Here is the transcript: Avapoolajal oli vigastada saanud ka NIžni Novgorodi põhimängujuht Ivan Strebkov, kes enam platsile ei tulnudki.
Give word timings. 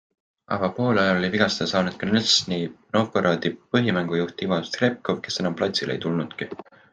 Avapoolajal 0.53 1.19
oli 1.19 1.27
vigastada 1.35 1.67
saanud 1.71 1.99
ka 2.03 2.09
NIžni 2.11 2.57
Novgorodi 2.97 3.51
põhimängujuht 3.77 4.43
Ivan 4.49 4.67
Strebkov, 4.71 5.21
kes 5.29 5.39
enam 5.45 5.61
platsile 5.61 5.97
ei 5.99 6.03
tulnudki. 6.09 6.51